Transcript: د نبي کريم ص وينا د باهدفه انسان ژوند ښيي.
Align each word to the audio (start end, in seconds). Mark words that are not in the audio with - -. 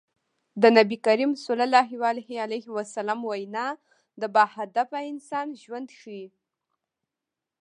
د 0.61 0.63
نبي 0.77 0.97
کريم 1.05 1.31
ص 1.43 1.45
وينا 3.29 3.65
د 4.21 4.23
باهدفه 4.35 4.99
انسان 5.11 5.47
ژوند 5.61 5.87
ښيي. 5.99 6.25